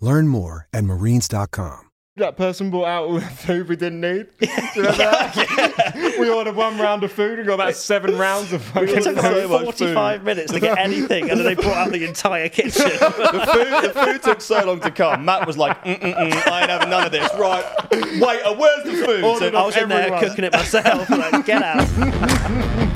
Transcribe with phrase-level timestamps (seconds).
[0.00, 1.82] Learn more at marines.com.
[2.18, 4.26] That person brought out all the food we didn't need.
[4.40, 6.16] Do you remember that?
[6.18, 9.18] we ordered one round of food and got about seven rounds of fucking It took
[9.18, 9.44] food.
[9.44, 12.88] about 45 minutes to get anything, and then they brought out the entire kitchen.
[12.88, 15.26] The food, the food took so long to come.
[15.26, 17.30] Matt was like, mm, mm, mm, I ain't having none of this.
[17.38, 17.64] Right.
[17.92, 19.22] Wait, uh, where's the food?
[19.22, 21.10] Ordered I was in there cooking it myself.
[21.10, 22.92] Like, get out.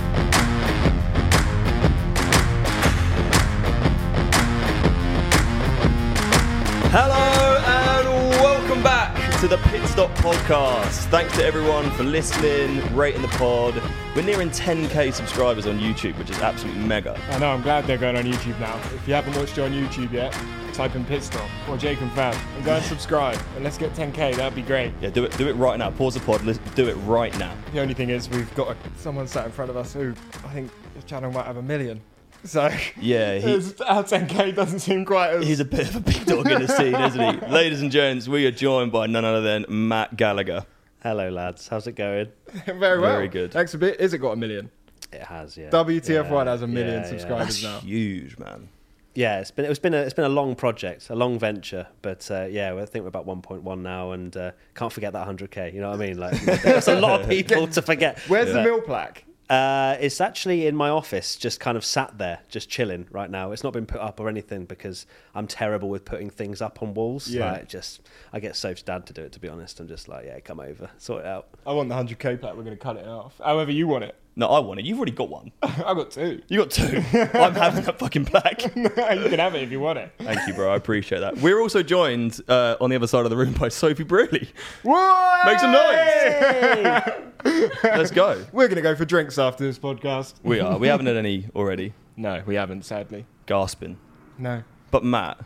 [6.92, 7.56] Hello
[8.05, 11.05] and welcome back to the Pit Stop Podcast.
[11.05, 13.80] Thanks to everyone for listening, rating the pod.
[14.16, 17.16] We're nearing 10k subscribers on YouTube, which is absolutely mega.
[17.30, 18.77] I know, I'm glad they're going on YouTube now.
[18.92, 20.33] If you haven't watched it on YouTube yet,
[20.74, 23.38] type in Pit Stop or Jake and Fab and go and subscribe.
[23.55, 24.92] And let's get 10k, that'd be great.
[25.00, 25.92] Yeah, do it, do it right now.
[25.92, 26.42] Pause the pod.
[26.42, 27.55] Let's do it right now.
[27.72, 30.12] The only thing is, we've got a, someone sat in front of us who
[30.44, 32.00] I think the channel might have a million.
[32.44, 33.52] So, Yeah, he-
[33.86, 35.46] our 10k doesn't seem quite as.
[35.46, 37.46] He's a bit of a big dog in the scene, isn't he?
[37.52, 40.64] Ladies and gents, we are joined by none other than Matt Gallagher.
[41.02, 41.68] Hello, lads.
[41.68, 42.28] How's it going?
[42.66, 43.12] very well.
[43.16, 43.55] Very good.
[43.55, 44.70] Next bit, is it got a million?
[45.12, 45.70] It has, yeah.
[45.70, 47.80] WTF1 Yeah, has a million yeah, subscribers That's now.
[47.80, 48.68] huge, man.
[49.14, 49.34] Yeah.
[49.34, 52.30] yeah, it's been it's been a it's been a long project, a long venture, but
[52.30, 55.74] uh, yeah, I think we're about 1.1 now, and uh, can't forget that 100k.
[55.74, 56.18] You know what I mean?
[56.18, 58.18] Like that's a lot of people to forget.
[58.29, 59.24] Where's the But, mill plaque?
[59.50, 63.50] Uh, it's actually in my office, just kind of sat there, just chilling right now.
[63.50, 66.94] It's not been put up or anything because I'm terrible with putting things up on
[66.94, 67.28] walls.
[67.28, 67.50] Yeah.
[67.50, 68.00] Like, just
[68.33, 69.33] I get Soph's dad to do it.
[69.33, 71.48] To be honest, I'm just like, yeah, come over, sort it out.
[71.66, 72.55] I want the 100k plaque.
[72.55, 73.40] We're going to cut it off.
[73.44, 74.14] However you want it.
[74.40, 74.86] No, I want it.
[74.86, 75.52] You've already got one.
[75.62, 76.40] I got two.
[76.48, 77.05] You got two.
[77.12, 78.62] I'm having that fucking plaque.
[78.74, 80.11] you can have it if you want it.
[80.18, 80.73] Thank you, bro.
[80.73, 81.36] I appreciate that.
[81.42, 84.48] We're also joined uh, on the other side of the room by Sophie Brearley.
[84.83, 85.42] Whoa!
[85.45, 87.70] Make some noise.
[87.84, 88.42] Let's go.
[88.50, 90.36] We're going to go for drinks after this podcast.
[90.42, 90.79] We are.
[90.79, 91.92] We haven't had any already.
[92.17, 93.27] No, we haven't, sadly.
[93.45, 93.98] Gasping.
[94.39, 94.62] No.
[94.90, 95.39] But Matt,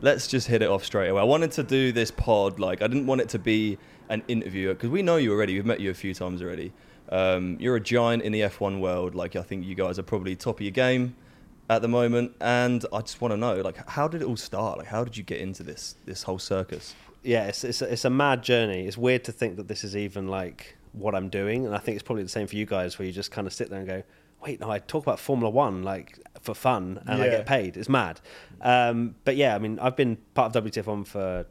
[0.00, 1.20] let's just hit it off straight away.
[1.20, 3.78] I wanted to do this pod like I didn't want it to be
[4.08, 5.54] an interview because we know you already.
[5.54, 6.72] We've met you a few times already.
[7.10, 9.14] Um, you're a giant in the F1 world.
[9.14, 11.16] Like I think you guys are probably top of your game
[11.70, 12.34] at the moment.
[12.40, 14.78] And I just want to know, like, how did it all start?
[14.78, 16.94] Like, how did you get into this this whole circus?
[17.22, 18.86] yeah, it's it's a, it's a mad journey.
[18.86, 21.96] It's weird to think that this is even like what I'm doing, and I think
[21.96, 23.88] it's probably the same for you guys, where you just kind of sit there and
[23.88, 24.02] go,
[24.42, 26.18] "Wait, no, I talk about Formula One like
[26.54, 28.20] for fun, and I get paid." It's mad.
[28.60, 31.46] Um, but yeah, I mean, I've been part of WTF One for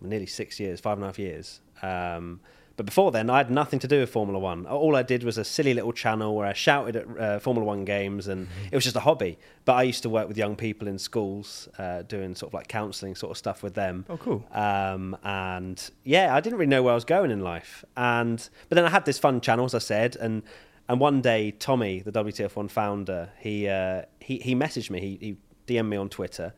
[0.00, 1.60] nearly six years, five and a half years.
[1.82, 2.40] Um,
[2.76, 4.66] but before then, I had nothing to do with Formula One.
[4.66, 7.86] All I did was a silly little channel where I shouted at uh, Formula One
[7.86, 9.38] games, and it was just a hobby.
[9.64, 12.68] But I used to work with young people in schools, uh, doing sort of like
[12.68, 14.04] counselling sort of stuff with them.
[14.10, 14.44] Oh, cool.
[14.52, 17.82] Um, and yeah, I didn't really know where I was going in life.
[17.96, 20.42] And but then I had this fun channel, as I said, and
[20.88, 25.00] and one day Tommy, the WTF One founder, he uh, he he messaged me.
[25.00, 26.54] He, he DM'd me on Twitter,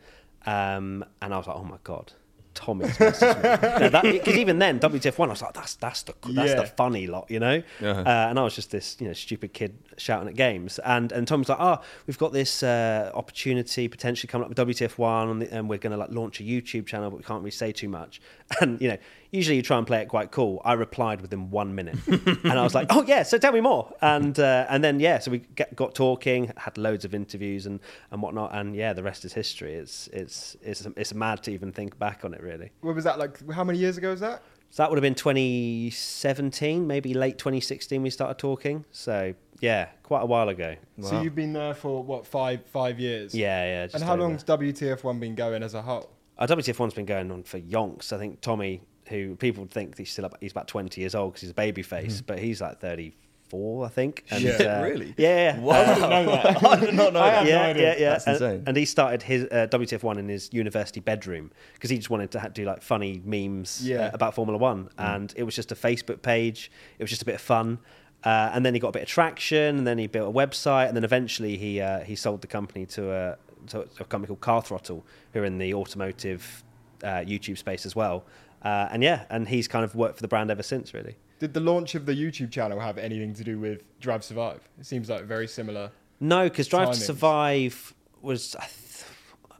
[0.46, 2.12] um, and I was like, oh my god.
[2.54, 6.50] Tommy's messaged me because even then WTF one I was like that's that's the that's
[6.50, 6.54] Yeah.
[6.62, 7.88] the funny lot you know Uh-huh.
[8.00, 11.28] uh, and I was just this you know stupid kid shouting at games and and
[11.28, 11.78] Tommy's like oh
[12.08, 15.78] we've got this uh, opportunity potentially coming up with WTF one and, the, and we're
[15.78, 18.20] going to like launch a YouTube channel but we can't really say too much
[18.60, 18.96] and you know
[19.30, 22.62] usually you try and play it quite cool I replied within one minute and I
[22.62, 25.38] was like oh yeah so tell me more and uh, and then yeah so we
[25.54, 27.80] get, got talking had loads of interviews and
[28.10, 31.72] and whatnot and yeah the rest is history it's it's it's it's mad to even
[31.72, 33.50] think back on it really What was that like?
[33.50, 34.42] How many years ago was that?
[34.70, 38.84] so that would have been 2017, maybe late 2016 we started talking.
[38.90, 40.76] So yeah, quite a while ago.
[41.00, 43.34] So you've been there for what five five years?
[43.34, 43.88] Yeah, yeah.
[43.94, 46.10] And how long's WTF one been going as a whole?
[46.38, 48.12] Our WTF one's been going on for yonks.
[48.12, 51.42] I think Tommy, who people think he's still up, he's about 20 years old because
[51.42, 54.24] he's a baby face, but he's like 34, I think.
[54.30, 54.82] And, Yeah.
[54.82, 55.14] Really?
[55.16, 55.58] Yeah, yeah.
[55.60, 55.72] Wow.
[55.80, 56.64] I didn't know that.
[56.66, 57.36] I did not know I that.
[57.38, 57.82] had no yeah, idea.
[57.94, 58.10] yeah, yeah.
[58.10, 58.62] That's and, insane.
[58.66, 62.30] and he started his uh, WTF one in his university bedroom because he just wanted
[62.32, 64.06] to ha- do like funny memes Yeah.
[64.06, 66.70] uh, about Formula One, and it was just a Facebook page.
[66.98, 67.78] It was just a bit of fun.
[68.24, 70.88] Uh, and then he got a bit of traction, and then he built a website,
[70.88, 73.36] and then eventually he uh, he sold the company to a
[73.68, 76.64] to a company called Car Throttle, who are in the automotive
[77.04, 78.24] uh, YouTube space as well.
[78.62, 81.16] Uh, and yeah, and he's kind of worked for the brand ever since, really.
[81.38, 84.60] Did the launch of the YouTube channel have anything to do with Drive Survive?
[84.78, 85.92] It seems like very similar.
[86.20, 89.04] No, because Drive to Survive was, I, th-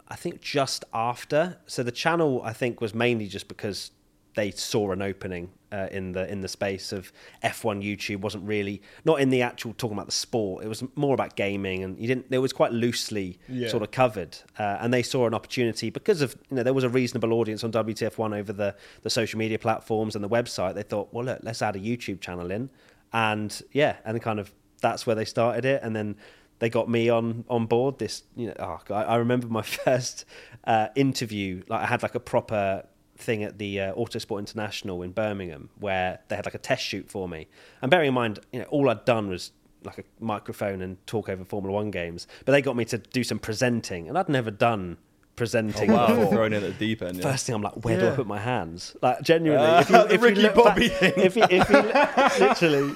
[0.09, 1.59] I think, just after.
[1.67, 3.93] So the channel, I think, was mainly just because
[4.39, 7.13] they saw an opening uh, in the in the space of
[7.45, 8.21] F1 YouTube.
[8.21, 10.65] wasn't really not in the actual talking about the sport.
[10.65, 12.27] It was more about gaming, and you didn't.
[12.31, 13.69] It was quite loosely Yeah.
[13.69, 16.85] sort of covered, uh, and they saw an opportunity because of you know there was
[16.85, 20.75] a reasonable audience on WTF1 over the the social media platforms and the website.
[20.75, 22.71] They thought, well, look, let's add a YouTube channel in,
[23.13, 26.17] and yeah, and kind of that's where they started it, and then
[26.61, 27.99] they got me on on board.
[27.99, 30.25] This, you know, oh, God, I remember my first
[30.65, 31.63] uh, interview.
[31.69, 32.85] Like I had like a proper
[33.19, 37.11] thing at the uh, Autosport International in Birmingham where they had like a test shoot
[37.11, 37.49] for me.
[37.83, 39.53] And bearing in mind, you know, all I'd done was
[39.85, 43.23] like a microphone and talk over Formula One games, but they got me to do
[43.23, 44.97] some presenting, and I'd never done
[45.37, 46.27] presenting Oh, wow, before.
[46.33, 47.17] thrown in at the deep end.
[47.19, 47.23] Yeah.
[47.31, 48.97] First thing I'm like, where do I put my hands?
[49.01, 51.13] Like genuinely, Ah, if you, the if Ricky you look Bobby back, thing.
[51.17, 51.77] if you, if you
[52.47, 52.95] literally,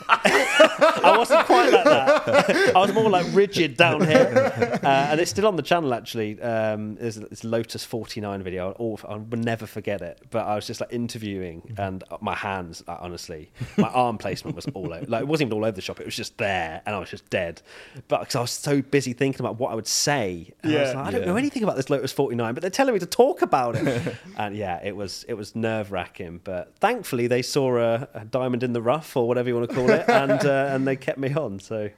[1.04, 2.76] I wasn't quite like that.
[2.76, 4.52] I was more like rigid down here,
[4.82, 6.40] uh, and it's still on the channel actually.
[6.40, 8.74] Um, there's this Lotus 49 video.
[8.78, 10.20] I'll, I will never forget it.
[10.30, 14.66] But I was just like interviewing, and my hands, like, honestly, my arm placement was
[14.74, 15.06] all over.
[15.06, 16.00] Like it wasn't even all over the shop.
[16.00, 17.62] It was just there, and I was just dead.
[18.08, 20.88] But because I was so busy thinking about what I would say, and I was
[20.92, 20.96] Yeah.
[20.98, 21.26] like, I don't Yeah.
[21.26, 24.16] know anything about this Lotus 49, but they're telling me to talk about it.
[24.36, 28.62] and yeah, it was it was nerve wracking, but thankfully they saw a, a diamond
[28.62, 31.18] in the rough or whatever you want to call it, and uh, and they kept
[31.18, 31.58] me on.
[31.60, 31.90] So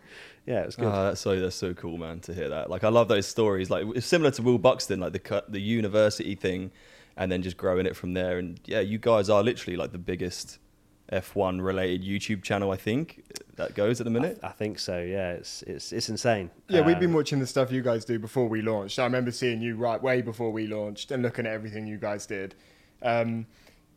[0.47, 0.87] yeah, it was good.
[0.87, 2.69] Oh, that's so that's so cool, man, to hear that.
[2.71, 3.71] Like, I love those stories.
[3.71, 6.71] Like, it's similar to Will Buxton, like the cu- the university thing,
[7.17, 8.39] and then just growing it from there.
[8.39, 10.59] And yeah, you guys are literally like the biggest
[11.13, 13.25] F1 related YouTube channel I think
[13.57, 14.39] that goes at the minute.
[14.43, 15.01] I think so.
[15.01, 16.51] Yeah, it's it's it's insane.
[16.69, 18.99] Yeah, we've Um, been watching the stuff you guys do before we launched.
[18.99, 22.27] I remember seeing you right way before we launched and looking at everything you guys
[22.27, 22.55] did.
[23.03, 23.47] Um,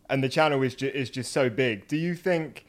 [0.10, 1.88] and the channel is, ju- is just so big.
[1.88, 2.66] Do you think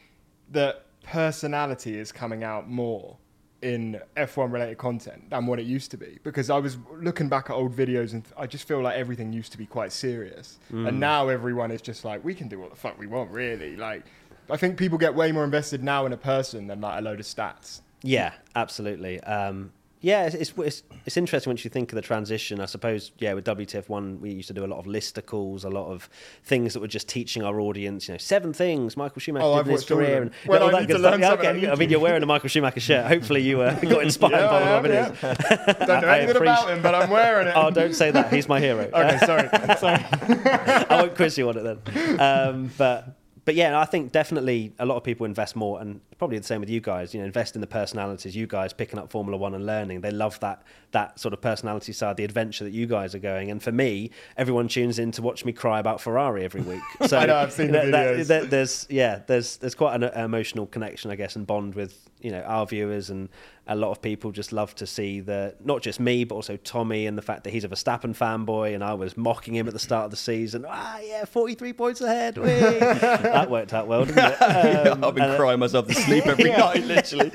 [0.50, 3.16] that personality is coming out more
[3.60, 6.18] in F1 related content than what it used to be?
[6.22, 9.52] Because I was looking back at old videos and I just feel like everything used
[9.52, 10.58] to be quite serious.
[10.70, 13.76] And now everyone is just like, we can do what the fuck we want, really.
[13.76, 14.04] Like,
[14.50, 17.20] I think people get way more invested now in a person than like a load
[17.20, 17.80] of stats.
[18.02, 19.20] Yeah, absolutely.
[19.20, 22.60] Um, yeah, it's, it's it's it's interesting once you think of the transition.
[22.60, 25.68] I suppose, yeah, with WTF one, we used to do a lot of listicles, a
[25.68, 26.08] lot of
[26.44, 28.06] things that were just teaching our audience.
[28.08, 30.22] You know, seven things Michael Schumacher Oh, did I've in his watched all of career,
[30.22, 31.10] and Well, all I that good to stuff.
[31.12, 31.70] learn Yeah, okay.
[31.70, 33.06] I mean, you're wearing a Michael Schumacher shirt.
[33.06, 35.76] Hopefully, you uh, got inspired Yeah, by one of Robin.
[35.86, 37.54] Don't know anything about him, but I'm wearing it.
[37.56, 38.32] Oh, don't say that.
[38.32, 38.88] He's my hero.
[38.92, 39.48] Okay, sorry.
[39.78, 40.04] sorry.
[40.12, 42.20] I won't quiz you on it then.
[42.20, 46.36] Um, but but yeah, I think definitely a lot of people invest more, and probably
[46.38, 47.14] the same with you guys.
[47.14, 48.36] You know, invest in the personalities.
[48.36, 51.92] You guys picking up Formula One and learning, they love that that sort of personality
[51.92, 53.50] side, the adventure that you guys are going.
[53.50, 56.80] And for me, everyone tunes in to watch me cry about Ferrari every week.
[57.06, 58.26] So I know, I've seen the that- that- videos.
[58.28, 62.32] that- there's yeah, there's there's quite an emotional connection, I guess, and bond with you
[62.32, 63.28] know our viewers and
[63.68, 67.06] a lot of people just love to see the not just me but also Tommy
[67.06, 69.78] and the fact that he's a Verstappen fanboy and I was mocking him at the
[69.78, 70.64] start of the season.
[70.66, 72.34] Ah, yeah, 43 points ahead.
[72.82, 74.38] that worked out well, didn't it?
[74.88, 75.86] Um, I've been and- crying myself
[76.20, 77.30] sleep every night, literally.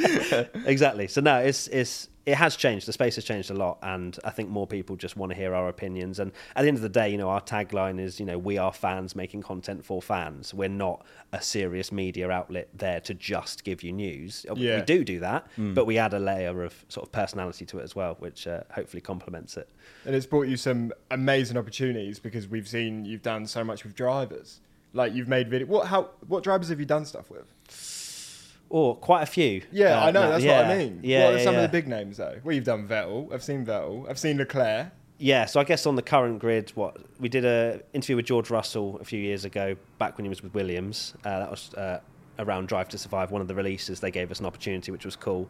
[0.65, 1.07] exactly.
[1.07, 2.87] So no, it's it's it has changed.
[2.87, 5.53] The space has changed a lot, and I think more people just want to hear
[5.53, 6.19] our opinions.
[6.19, 8.57] And at the end of the day, you know, our tagline is, you know, we
[8.57, 10.53] are fans making content for fans.
[10.53, 14.45] We're not a serious media outlet there to just give you news.
[14.55, 14.77] Yeah.
[14.77, 17.83] We do do that, but we add a layer of sort of personality to it
[17.83, 19.69] as well, which uh, hopefully complements it.
[20.05, 23.95] and it's brought you some amazing opportunities because we've seen you've done so much with
[23.95, 24.61] drivers.
[24.93, 25.67] Like you've made video.
[25.67, 27.51] What how what drivers have you done stuff with?
[28.69, 29.61] Or quite a few.
[29.71, 30.21] Yeah, Uh, I know.
[30.23, 30.99] no, that's yeah, what I mean.
[31.03, 31.59] Yeah, what are yeah, some yeah.
[31.61, 32.39] of the big names though?
[32.43, 33.31] Well, you've done Vettel.
[33.31, 34.09] I've seen Vettel.
[34.09, 34.87] I've seen Leclerc.
[35.19, 38.49] Yeah, so I guess on the current grid, what we did a interview with George
[38.49, 41.13] Russell a few years ago, back when he was with Williams.
[41.23, 41.99] Uh, that was uh,
[42.39, 43.99] around Drive to Survive, one of the releases.
[43.99, 45.47] They gave us an opportunity, which was cool.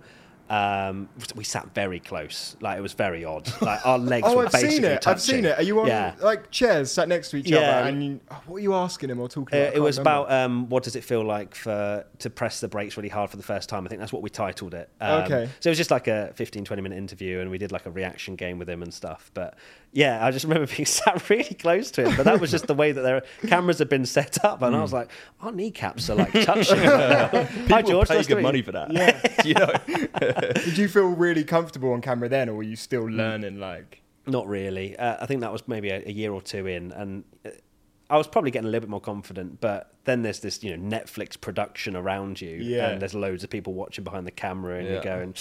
[0.50, 2.56] Um, we sat very close.
[2.60, 3.52] Like it was very odd.
[3.62, 5.02] Like our legs Oh, were I've basically seen it.
[5.02, 5.12] touching.
[5.14, 5.58] I've seen it.
[5.58, 6.16] Are you on Yeah.
[6.22, 7.60] like chairs sat next to each Yeah.
[7.60, 7.90] other?
[7.90, 9.76] And you, oh, what are you asking him or talking Uh, about?
[9.76, 10.26] It was remember.
[10.26, 13.38] about um, what does it feel like for to press the brakes really hard for
[13.38, 13.86] the first time.
[13.86, 14.90] I think that's what we titled it.
[15.00, 15.50] Um, Okay.
[15.62, 17.92] So it was just like a 15, 20 minute interview, and we did like a
[17.92, 19.32] reaction game with him and stuff.
[19.34, 19.56] But
[19.94, 22.18] yeah, I just remember being sat really close to him.
[22.18, 24.82] But that was just the way that their cameras had been set up, and I
[24.82, 25.10] was like,
[25.42, 26.78] our kneecaps are like touching.
[26.84, 28.92] Hi People George, pay nice good money for that.
[29.46, 29.72] you know,
[30.66, 33.18] Did you feel really comfortable on camera then, or were you still Mm.
[33.18, 33.60] learning?
[33.60, 34.98] Like, Not really.
[34.98, 37.24] Uh, I think that was maybe a, a year or two in, and
[38.14, 39.60] I was probably getting a little bit more confident.
[39.60, 42.90] But then there's this, you know, Netflix production around you, Yeah.
[42.90, 44.94] and there's loads of people watching behind the camera, and Yeah.
[44.94, 45.34] you're going,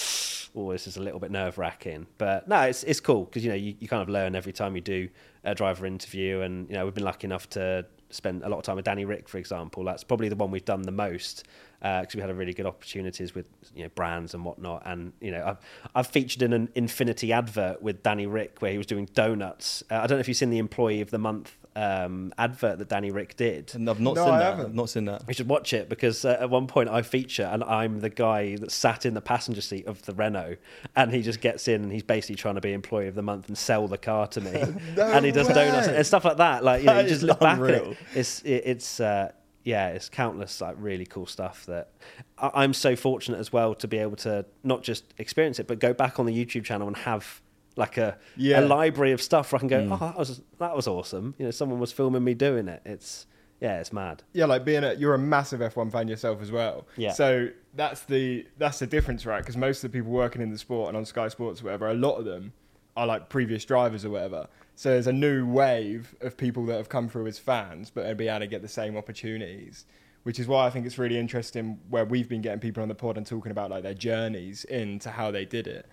[0.54, 3.50] "Oh, this is a little bit nerve wracking." But no, it's it's cool because you
[3.50, 5.08] know you, you kind of learn every time you do
[5.44, 8.62] a driver interview, and you know we've been lucky enough to spend a lot of
[8.64, 9.84] time with Danny Rick, for example.
[9.84, 11.44] That's probably the one we've done the most
[11.80, 14.82] because we had a really good opportunities with you know brands and whatnot.
[14.86, 15.58] And you know, I've
[15.94, 19.82] I've featured in an Infiniti advert with Danny Rick where he was doing donuts.
[19.90, 22.88] Uh, I don't know if you've seen the Employee of the Month um, advert that
[22.88, 23.74] Danny Rick did.
[23.74, 24.44] and I've not No, seen I that.
[24.44, 24.66] haven't.
[24.66, 25.22] I've not seen that.
[25.26, 28.56] You should watch it because uh, at one point I feature and I'm the guy
[28.56, 30.56] that sat in the passenger seat of the Renault,
[30.96, 33.48] and he just gets in and he's basically trying to be employee of the month
[33.48, 34.52] and sell the car to me,
[34.96, 36.62] No and he does donuts and stuff like that.
[36.64, 37.96] Like you, know, That you just is look back at it.
[38.14, 39.32] It's it, it's uh,
[39.64, 41.90] yeah, it's countless like really cool stuff that
[42.36, 45.78] I, I'm so fortunate as well to be able to not just experience it but
[45.78, 47.40] go back on the YouTube channel and have
[47.76, 48.60] like a, Yeah.
[48.60, 49.92] a library of stuff where I can go, Mm.
[50.00, 51.34] oh, that was that was awesome.
[51.38, 52.82] You know, someone was filming me doing it.
[52.84, 53.26] It's
[53.60, 54.24] yeah, it's mad.
[54.32, 56.86] yeah, like being a you're a massive F1 fan yourself as well.
[56.96, 57.12] Yeah.
[57.12, 59.40] So that's the that's the difference, right?
[59.40, 61.88] Because most of the people working in the sport and on Sky Sports or whatever,
[61.88, 62.52] a lot of them
[62.96, 64.46] are like previous drivers or whatever.
[64.74, 68.14] So there's a new wave of people that have come through as fans, but they'll
[68.14, 69.86] be able to get the same opportunities.
[70.24, 72.94] Which is why I think it's really interesting where we've been getting people on the
[72.94, 75.86] pod and talking about like their journeys into how they did it.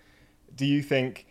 [0.54, 1.26] Do you think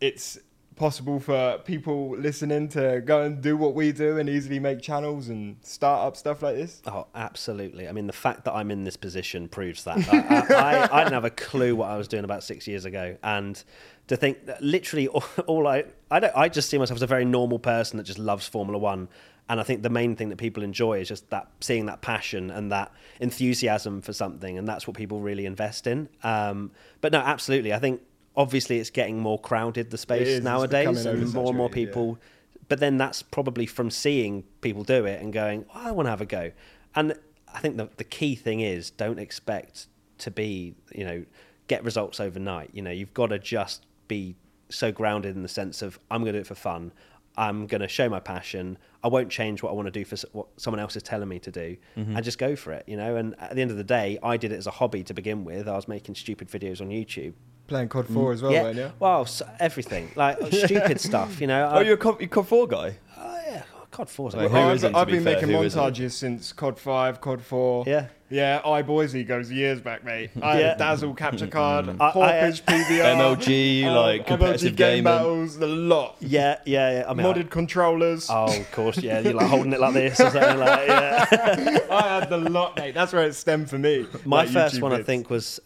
[0.00, 0.38] it's
[0.80, 5.28] possible for people listening to go and do what we do and easily make channels
[5.28, 6.80] and start up stuff like this?
[6.86, 7.86] Oh, absolutely.
[7.86, 9.98] I mean, the fact that I'm in this position proves that.
[10.10, 13.18] I, I, I, didn't have a clue what I was doing about six years ago,
[13.22, 13.62] and
[14.06, 17.06] to think that literally all, all I I don't I just see myself as a
[17.06, 19.08] very normal person that just loves Formula One.
[19.50, 22.50] And I think the main thing that people enjoy is just that seeing that passion
[22.50, 26.08] and that enthusiasm for something, and that's what people really invest in.
[26.22, 26.70] Um,
[27.02, 27.74] but no, absolutely.
[27.74, 28.00] I think
[28.36, 30.44] obviously it's getting more crowded the space is.
[30.44, 31.86] Nowadays, and more and more oversaturated, yeah.
[31.86, 32.18] people
[32.70, 36.10] but then that's probably from seeing people do it and going, oh, I want to
[36.10, 36.52] have a go.
[36.94, 37.14] And
[37.52, 41.24] I think the, the key thing is don't expect to be, you know,
[41.66, 42.70] get results overnight.
[42.72, 44.36] You know, you've got to just be
[44.68, 46.92] so grounded in the sense of I'm going to do it for fun.
[47.36, 48.78] I'm going to show my passion.
[49.02, 51.40] I won't change what I want to do for what someone else is telling me
[51.40, 51.76] to do,
[52.16, 52.84] and just go for it.
[52.86, 55.02] You know, and at the end of the day, I did it as a hobby
[55.04, 55.68] to begin with.
[55.68, 57.34] I was making stupid videos on YouTube.
[57.70, 58.92] Playing COD 4 mm, as well, yeah, weren't you?
[58.98, 61.40] well, s everything like stupid stuff.
[61.40, 62.94] You know, Oh, I- you're a COD, you're COD 4 guy?
[63.16, 63.62] Oh, yeah,
[63.92, 65.34] COD 4's Wait, a I've, I've be been fair?
[65.34, 67.84] making montages since COD 5, COD 4.
[67.86, 68.06] Yeah.
[68.30, 70.30] Yeah, I Boise goes years back, mate.
[70.42, 70.74] I had Yeah.
[70.74, 71.52] a Dazzle capture mm-hmm.
[71.52, 72.00] card, mm-hmm.
[72.02, 75.04] I- I- PVR, MLG, uh, like, competitive MLG game gaming.
[75.04, 76.16] battles, the lot.
[76.20, 77.04] Yeah, yeah, yeah.
[77.10, 78.28] I mean, Modded controllers.
[78.30, 79.20] Oh, of course, yeah.
[79.20, 81.26] You're like holding it like this or something like yeah.
[81.90, 82.94] I had the lot, mate.
[82.94, 84.06] That's where it stemmed for me.
[84.24, 85.58] My like first YouTube one, I think, was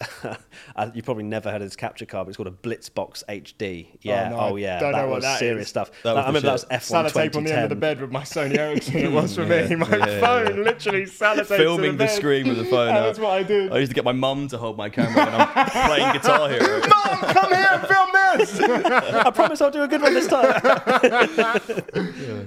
[0.76, 3.88] uh, you probably never heard of this capture card, but it's called a Blitzbox HD.
[3.92, 5.68] Oh, yeah, no, oh, yeah, don't that know what was that serious is.
[5.68, 5.90] stuff.
[6.02, 6.70] That Like, was I the remember that was shit.
[6.94, 8.96] F1 Sellotape on the end of the bed with my Sony Ericsson.
[8.96, 9.74] It was for me.
[9.76, 10.62] My Yeah, yeah, phone yeah.
[10.62, 13.70] literally sellotaped to Filming the, the screen with the phone That's what I do.
[13.72, 16.80] I used to get my mum to hold my camera when I'm playing Guitar Hero.
[16.80, 18.60] Mum, come here and film this.
[18.60, 20.60] I promise I'll do a good one this time.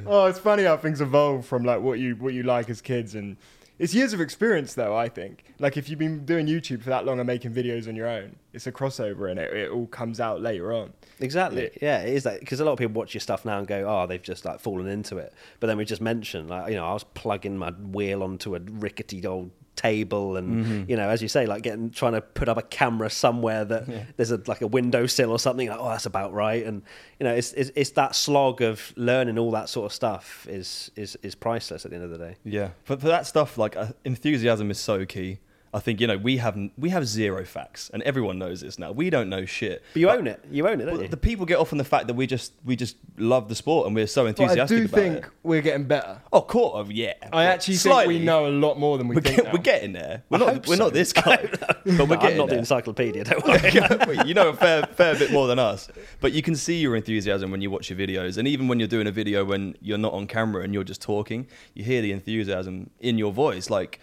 [0.09, 3.13] Oh, it's funny how things evolve from like what you what you like as kids,
[3.15, 3.35] and
[3.77, 4.95] it's years of experience though.
[4.95, 7.95] I think like if you've been doing YouTube for that long and making videos on
[7.95, 10.93] your own, it's a crossover, and it, it all comes out later on.
[11.19, 11.71] Exactly.
[11.81, 13.85] Yeah, it is that because a lot of people watch your stuff now and go,
[13.87, 16.85] "Oh, they've just like fallen into it." But then we just mentioned, like, you know,
[16.85, 21.29] I was plugging my wheel onto a rickety old table, and you know, as you
[21.29, 24.67] say, like getting trying to put up a camera somewhere that there's a like a
[24.67, 25.69] windowsill or something.
[25.69, 26.65] Like, oh, that's about right.
[26.65, 26.81] And
[27.19, 30.91] you know, it's, it's it's that slog of learning all that sort of stuff is
[30.95, 32.35] is is priceless at the end of the day.
[32.43, 35.39] Yeah, but for that stuff, like uh, enthusiasm is so key.
[35.77, 38.91] I think you know we have we have zero facts, and everyone knows this now.
[38.91, 39.83] We don't know shit.
[39.93, 40.43] But you own it.
[40.49, 41.07] You own it, don't you?
[41.07, 43.85] the people get off on the fact that we just we just love the sport
[43.85, 45.31] and we're so But enthusiastic I do about think it.
[45.43, 46.19] we're getting better.
[46.33, 47.13] Oh, course, oh, yeah.
[47.21, 49.35] I But actually think we know a lot more than we We're, think.
[49.35, 49.51] get, now.
[49.53, 50.23] we're getting there.
[50.29, 50.53] We're I not.
[50.55, 50.83] hope We're so.
[50.85, 53.23] not this guy, but we're No, getting I'm not the encyclopedia.
[53.23, 53.45] Don't
[54.07, 54.19] worry.
[54.25, 55.89] You know a fair, fair bit more than us,
[56.21, 58.87] but you can see your enthusiasm when you watch your videos, and even when you're
[58.87, 62.11] doing a video when you're not on camera and you're just talking, you hear the
[62.11, 63.69] enthusiasm in your voice.
[63.69, 63.99] Like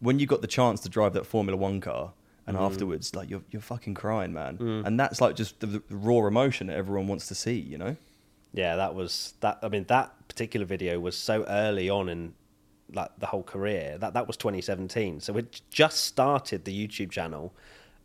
[0.00, 2.12] when you got the chance to drive that Formula One car,
[2.46, 4.56] and afterwards, like you're you're fucking crying, man.
[4.86, 7.96] And that's like just the, the raw emotion that everyone wants to see, you know.
[8.52, 9.58] Yeah, that was that.
[9.62, 12.34] I mean, that particular video was so early on in
[12.92, 15.20] like the whole career that that was 2017.
[15.20, 17.52] So it just started the YouTube channel,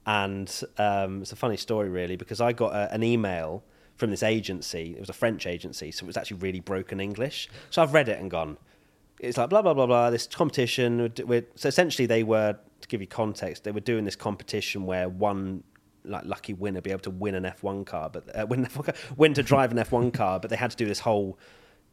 [0.05, 3.63] and um, it's a funny story really because I got a, an email
[3.95, 4.93] from this agency.
[4.95, 7.48] It was a French agency, so it was actually really broken English.
[7.69, 8.57] So I've read it and gone.
[9.22, 10.10] It's like blah blah blah blah.
[10.10, 11.13] This competition.
[11.25, 13.63] we're So essentially, they were to give you context.
[13.63, 15.63] They were doing this competition where one
[16.04, 18.96] like lucky winner be able to win an F1 car, but uh, win, F1 car,
[19.18, 21.38] win to drive an F1 car, but they had to do this whole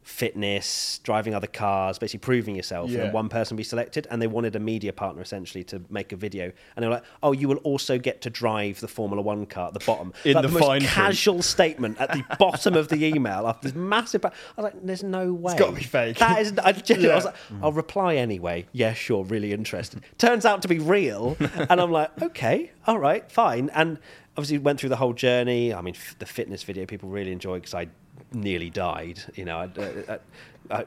[0.09, 3.03] fitness, driving other cars, basically proving yourself, Yeah.
[3.05, 4.07] and one person be selected.
[4.11, 7.03] And they wanted a media partner essentially to make a video, and they were like,
[7.23, 10.33] "Oh, you will also get to drive the Formula One car at the bottom." In
[10.33, 10.93] like the the, most fine print.
[10.93, 14.25] casual statement at the bottom of the email after this massive.
[14.25, 15.55] I was like, "There's no way.
[15.57, 16.17] gotta be fake.
[16.17, 16.53] That is.
[16.57, 17.31] I, genuinely, I was Yeah.
[17.55, 18.65] like, I'll reply anyway.
[18.73, 19.23] Yeah, sure.
[19.23, 20.01] Really interested.
[20.17, 21.37] Turns out to be real,
[21.69, 23.69] and I'm like, okay, all right, fine.
[23.73, 23.99] And
[24.37, 25.73] obviously went through the whole journey.
[25.73, 27.87] I mean, f- the fitness video people really enjoyed because I
[28.33, 29.21] nearly died.
[29.35, 29.69] You know, I,
[30.13, 30.19] I,
[30.79, 30.85] I,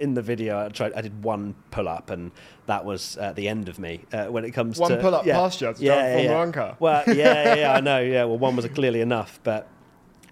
[0.00, 0.92] in the video I tried.
[0.94, 2.30] I did one pull up, and
[2.66, 5.34] that was at the end of me uh, when it comes One to pull-up yeah,
[5.34, 6.74] past you yeah, yeah, yeah.
[6.78, 8.00] Well, yeah, yeah, I know.
[8.00, 9.68] Yeah, well, one was clearly enough, but.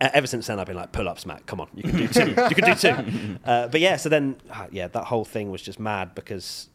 [0.02, 1.44] Uh, ever since then, I've been like, pull ups, Matt.
[1.44, 2.28] Come on, you can do two.
[2.30, 3.38] you can do two.
[3.44, 6.70] Uh, but yeah, so then, uh, yeah, that whole thing was just mad because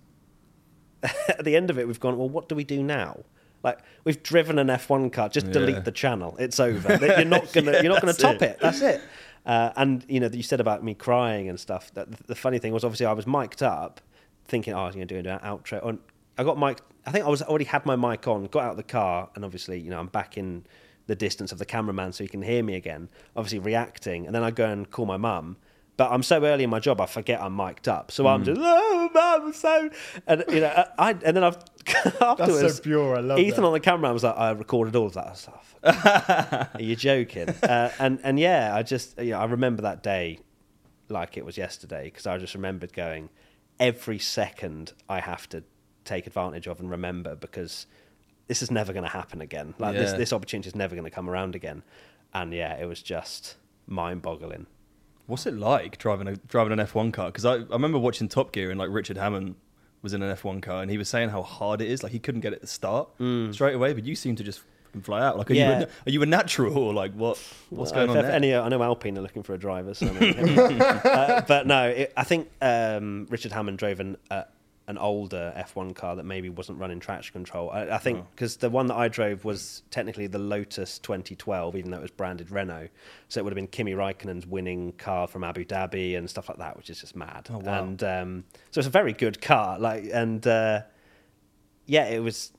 [1.27, 3.24] at the end of it, we've gone, well, what do we do now?
[3.63, 5.54] Like we've driven an F1 car, just Yeah.
[5.54, 6.36] delete the channel.
[6.38, 7.00] It's over.
[7.01, 8.51] You're not gonna, Yeah, you're not gonna top it.
[8.51, 8.60] it.
[8.62, 9.01] That's it.
[9.46, 11.94] Uh, and you know, that you said about me crying and stuff.
[11.94, 14.02] That the, the funny thing was, obviously, I was mic'd up,
[14.48, 15.88] thinking, oh, I was going to do an outro.
[15.88, 16.00] And
[16.38, 16.82] I got mic.
[17.06, 18.46] I think I was already had my mic on.
[18.48, 20.66] Got out of the car, and obviously, you know, I'm back in
[21.08, 23.10] the distance of the cameraman, so he can hear me again.
[23.36, 25.58] Obviously, reacting, and then I go and call my mum.
[25.98, 28.12] But I'm so early in my job, I forget I'm mic'd up.
[28.12, 28.30] So Mm.
[28.34, 29.90] I'm just, oh, mum, so,
[30.28, 31.58] and you know, I, and then I've
[32.22, 32.80] afterwards.
[32.82, 33.44] pure, I love it.
[33.44, 33.68] Ethan that.
[33.68, 35.28] on the camera I was like, I recorded all of that.
[35.28, 36.75] I was like, fuck.
[36.75, 37.50] Are you joking?
[37.50, 40.40] uh, and and yeah, I just, you know, I remember that day
[41.08, 43.30] like it was yesterday because I just remembered going
[43.80, 45.64] every second I have to
[46.04, 47.86] take advantage of and remember because
[48.48, 49.74] this is never going to happen again.
[49.80, 51.84] Like this, this opportunity is never going to come around again.
[52.34, 53.56] And yeah, it was just
[53.88, 54.68] mind-boggling.
[55.27, 57.27] What's it like driving a driving an F1 car?
[57.27, 59.55] Because I, I remember watching Top Gear and like Richard Hammond
[60.01, 62.03] was in an F1 car and he was saying how hard it is.
[62.03, 63.10] Like he couldn't get it to start
[63.51, 64.62] straight away, but you seem to just
[65.01, 65.38] fly out.
[65.38, 65.58] Like are, Mm.
[65.58, 65.79] Yeah.
[65.79, 67.38] you, a, are you a natural or like what?
[67.70, 68.32] What's Well, going on there?
[68.32, 71.88] Any, I know Alpine are looking for a driver, so I mean, uh, but no,
[71.89, 74.44] it, I think um, Richard Hammond drove an uh,
[74.88, 77.72] an older F1 car that maybe wasn't running traction control.
[77.72, 77.98] I, I Oh.
[77.98, 82.01] think because the one that I drove was technically the Lotus 2012, even though it
[82.03, 82.90] was branded Renault,
[83.27, 86.59] so it would have been Kimi Raikkonen's winning car from Abu Dhabi and stuff like
[86.59, 87.48] that, which is just mad.
[87.50, 87.83] Oh, wow.
[87.83, 90.46] And um, so it's a very good car, like and.
[90.46, 90.81] Uh,
[91.88, 92.51] yeah, it was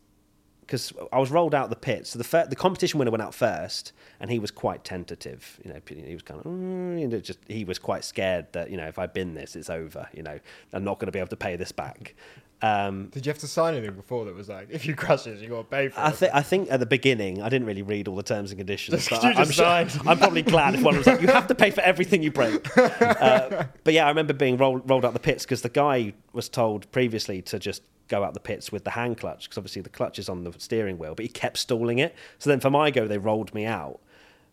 [0.66, 2.10] because I was rolled out the pits.
[2.10, 5.60] So the fir- the competition winner went out first, and he was quite tentative.
[5.64, 8.70] You know, he was kind of mm, you know, just he was quite scared that
[8.70, 10.08] you know if I bin this, it's over.
[10.12, 10.38] You know,
[10.72, 12.14] I'm not going to be able to pay this back.
[12.62, 15.42] Um, Did you have to sign anything before that was like, if you crash this,
[15.42, 16.16] you got to pay for I, it?
[16.16, 18.96] th- I think at the beginning I didn't really read all the terms and conditions.
[18.96, 20.00] Just- but you I, am signed.
[20.06, 22.66] I'm probably glad if one was like, "You have to pay for everything you break."
[23.16, 26.48] Uh, but yeah, I remember being rolled, rolled out the pits because the guy was
[26.48, 29.88] told previously to just go out the pits with the hand clutch because obviously the
[29.88, 32.14] clutch is on the steering wheel, but he kept stalling it.
[32.38, 34.00] So then for my go, they rolled me out.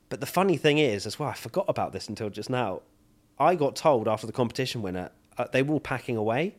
[0.09, 2.81] But the funny thing is, as well, I forgot about this until just now.
[3.39, 6.55] I got told after the competition winner uh, they were all packing away,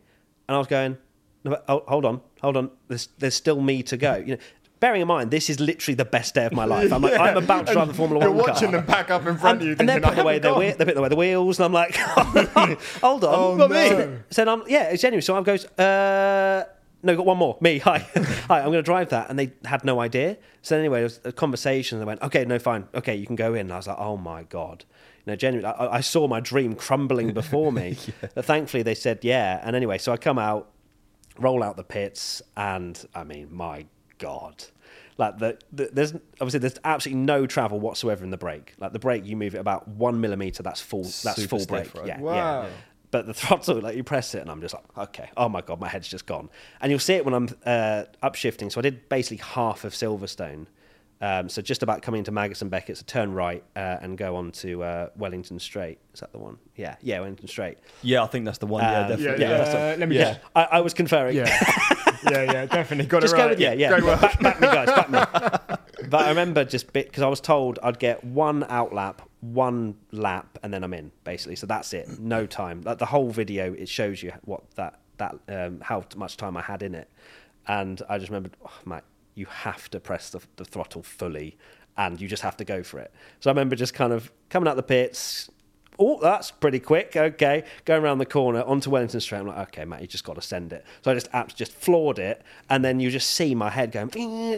[0.47, 0.97] and I was going,
[1.45, 2.69] no, but, oh, hold on, hold on.
[2.87, 4.15] There's there's still me to go.
[4.15, 4.37] You know,
[4.81, 6.91] bearing in mind this is literally the best day of my life.
[6.91, 8.35] I'm like, I'm about to drive the Formula One car.
[8.45, 10.39] You're watching them pack up in front and, of you, and they're putting "I away
[10.39, 13.89] their gone." they're putting away the wheels, and I'm like, hold on, Oh, not me.
[13.89, 14.19] no.
[14.31, 15.21] So I'm, yeah, it's genuine.
[15.21, 16.65] So I goes, uh,
[17.05, 17.57] no, got one more.
[17.61, 17.99] Me, hi,
[18.47, 18.59] hi.
[18.59, 20.37] I'm going to drive that, and they had no idea.
[20.61, 21.99] So anyway, it was a conversation.
[21.99, 23.61] They went, okay, no, fine, okay, you can go in.
[23.61, 24.83] And I was like, oh my god.
[25.25, 27.97] You know, genuinely, I, I saw my dream crumbling before me.
[28.35, 29.61] But thankfully, they said yeah.
[29.63, 30.71] And anyway, so I come out,
[31.39, 33.85] roll out the pits, and I mean, my
[34.17, 34.65] god.
[35.17, 38.73] Like the, the there's obviously there's absolutely no travel whatsoever in the brake.
[38.79, 40.61] Like the brake, you move it about one millimeter.
[40.61, 41.03] That's full.
[41.03, 41.93] That's Super full brake.
[41.95, 42.05] right?
[42.07, 42.33] Yeah, Wow.
[42.63, 42.69] yeah.
[43.15, 45.79] But the throttle, like you press it, and I'm just like, okay, oh my god,
[45.79, 46.49] my head's just gone.
[46.81, 48.69] And you'll see it when I'm uh, upshifting.
[48.69, 50.65] So I did basically half of Silverstone.
[51.21, 54.35] Um, so just about coming into Maggotts and Beckett, so turn right uh, and go
[54.35, 55.97] on to uh, Wellington Straight.
[56.13, 56.57] Is that the one?
[56.75, 57.77] Yeah, yeah, Wellington Straight.
[58.03, 58.83] yeah, I think that's the one.
[58.83, 59.45] yeah, Um, definitely.
[59.45, 61.37] Yeah, Yeah, yeah, uh, let me Yeah, I, I was conferring.
[61.37, 61.45] Yeah,
[62.29, 63.87] yeah, yeah, definitely got just it go with yeah, yeah.
[63.91, 64.19] Great work.
[64.19, 65.19] Back, back me, guys, back me.
[66.09, 70.73] But I remember just because I was told I'd get one outlap, one lap, and
[70.73, 71.55] then I'm in basically.
[71.55, 72.81] So that's it, no time.
[72.81, 76.61] Like the whole video, it shows you what that that um, how much time I
[76.61, 77.09] had in it,
[77.67, 81.57] and I just remembered, oh, mate, you have to press the, the throttle fully,
[81.97, 83.13] and you just have to go for it.
[83.39, 85.49] So I remember just kind of coming out the pits.
[85.97, 87.15] Oh, that's pretty quick.
[87.15, 89.39] Okay, going around the corner onto Wellington Straight.
[89.39, 90.83] I'm like, okay, Matt, you just got to send it.
[91.03, 94.09] So I just apps just floored it, and then you just see my head going,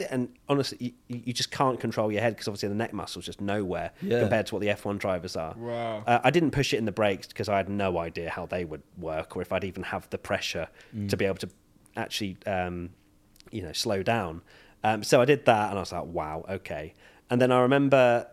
[0.10, 3.42] and honestly, you, you just can't control your head because obviously the neck muscle's just
[3.42, 4.22] nowhere Yeah.
[4.22, 5.54] compared to what the F1 drivers are.
[5.58, 6.04] Wow.
[6.08, 8.66] Uh, I didn't push it in the brakes because I had no idea how they
[8.66, 10.68] would work or if I'd even have the pressure
[11.10, 11.50] to be able to
[11.96, 12.90] actually, um,
[13.52, 14.42] you know, slow down.
[14.84, 16.94] Um, so I did that, and I was like, wow, okay.
[17.30, 18.28] And then I remember,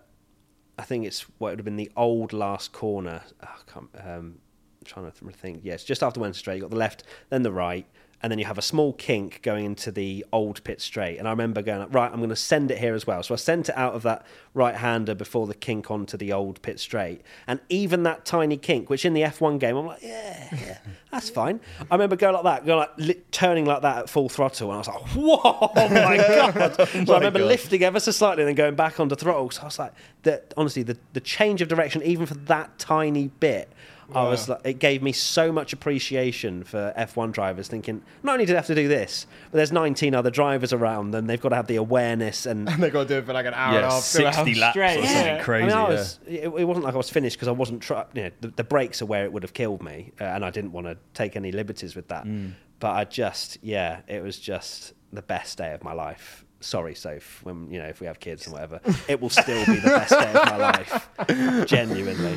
[0.78, 3.22] I think it's what would have been the old last corner.
[3.42, 4.38] Oh, um, I'm
[4.84, 5.60] trying to think.
[5.62, 7.87] Yes, just after Wednesday Straight, you got the left, then the right,
[8.24, 11.18] and then you have a small kink going into the old pit straight.
[11.18, 13.22] And I remember going, right, I'm going to send it here as well.
[13.22, 16.62] So I sent it out of that right hander before the kink onto the old
[16.62, 17.20] pit straight.
[17.46, 20.78] And even that tiny kink, which in the F1 game, I'm like, yeah, yeah,
[21.12, 21.60] that's fine.
[21.90, 24.76] I remember going like that, going like li- turning like that at full throttle, and
[24.76, 26.76] I was like, whoa, oh my god!
[26.88, 27.48] so I remember God.
[27.48, 29.50] lifting ever so slightly and then going back onto throttle.
[29.50, 33.28] So I was like, that honestly, the the change of direction, even for that tiny
[33.28, 33.70] bit.
[34.14, 38.45] I was like, it gave me so much appreciation for F1 drivers thinking, not only
[38.47, 41.27] do they have to do this, but there's 19 other drivers around them.
[41.27, 43.47] They've got to have the awareness and And they got to do it for like
[43.47, 44.99] an hour and a half, 60 laps straight.
[44.99, 45.07] or Yeah.
[45.12, 45.73] something crazy.
[45.73, 46.40] I mean, I yeah.
[46.43, 47.83] it, it wasn't like I was finished because I wasn't.
[47.83, 50.45] Try, you know, the, the brakes are where it would have killed me, uh, and
[50.45, 52.25] I didn't want to take any liberties with that.
[52.25, 52.53] Mm.
[52.81, 56.43] But I just, yeah, it was just the best day of my life.
[56.64, 57.40] Sorry, Soph.
[57.44, 60.11] When you know, if we have kids and whatever, it will still be the best
[60.11, 61.09] day of my life.
[61.66, 62.37] Genuinely.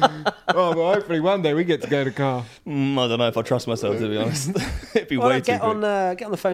[0.49, 2.43] Oh, well, hopefully one day we get to go to car.
[2.67, 4.49] Mm, I don't know if I trust myself to be honest.
[4.95, 5.69] It'd be Well, way too get quick.
[5.75, 6.53] on, uh, get on the phone.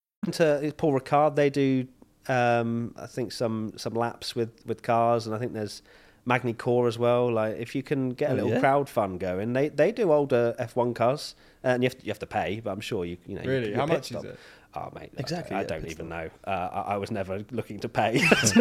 [0.31, 1.35] To Paul Ricard.
[1.35, 1.87] They do,
[2.27, 5.81] um, I think some some laps with with cars, and I think there's
[6.25, 7.31] Magny-Cours as well.
[7.33, 8.59] Like if you can get a Oh, little yeah?
[8.59, 12.19] crowd fund going, they they do older F1 cars, and you have to, you have
[12.19, 13.41] to pay, but I'm sure you you know.
[13.43, 13.69] Really?
[13.69, 14.39] your How pit much is it?
[14.73, 16.07] Oh mate, Exactly, I, I yeah, don't even stop.
[16.07, 16.29] know.
[16.45, 18.21] Uh, I, I was never looking to pay,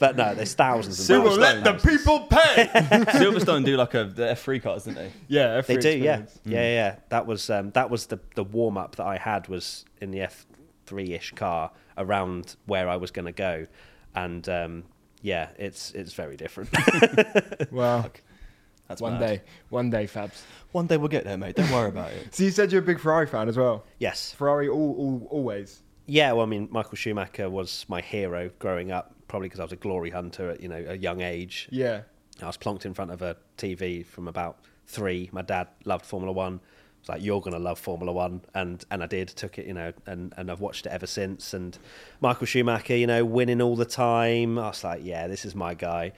[0.00, 1.08] but no, there's thousands.
[1.08, 1.64] We and will thousands.
[1.64, 2.66] let the people pay.
[3.12, 5.12] Silverstone do like a the F3 cars, didn't they?
[5.28, 6.40] yeah, They F3 do, yeah, experience.
[6.44, 6.96] yeah, yeah, yeah.
[7.10, 10.22] That was um, that was the the warm up that I had was in the
[10.22, 10.44] F
[10.86, 13.66] three ish car around where I was going to go,
[14.14, 14.84] and um,
[15.22, 16.70] yeah, it's it's very different.
[17.70, 18.10] Wow.
[18.88, 19.18] That's One mad.
[19.26, 20.42] day, one day, Fabs.
[20.70, 21.56] One day we'll get there, mate.
[21.56, 22.32] Don't worry about it.
[22.32, 23.84] So you said you're a big Ferrari fan as well.
[23.98, 25.82] yes, Ferrari, all, all, always.
[26.06, 26.30] yeah.
[26.30, 29.76] Well, I mean, Michael Schumacher was my hero growing up, probably because I was a
[29.76, 31.66] glory hunter at you know a young age.
[31.72, 32.02] Yeah.
[32.40, 35.30] I was plonked in front of a TV from about three.
[35.32, 36.60] My dad loved Formula One.
[37.08, 39.28] Like you're gonna love Formula One, and and I did.
[39.28, 41.54] Took it, you know, and and I've watched it ever since.
[41.54, 41.76] And
[42.20, 44.58] Michael Schumacher, you know, winning all the time.
[44.58, 46.12] I was like, yeah, this is my guy.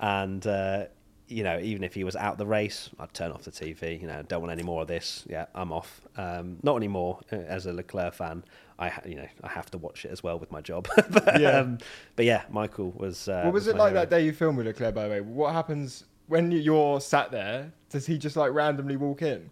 [0.00, 0.86] And uh,
[1.28, 4.00] you know, even if he was out the race, I'd turn off the TV.
[4.00, 5.24] You know, don't want any more of this.
[5.28, 6.00] Yeah, I'm off.
[6.16, 7.20] Um, not anymore.
[7.32, 8.44] uh, As a Leclerc fan,
[8.78, 10.86] I you know I have to watch it as well with my job.
[11.10, 11.58] but, Yeah.
[11.60, 11.78] um,
[12.16, 13.28] but yeah, Michael was.
[13.28, 14.00] Uh, What was it like hero.
[14.02, 15.20] that day you filmed with Leclerc, by the way?
[15.22, 17.72] What happens when you're sat there?
[17.88, 19.50] Does he just like randomly walk in?